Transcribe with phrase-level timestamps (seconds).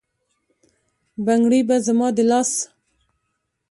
[1.25, 2.51] بنګړي به زما د لاس،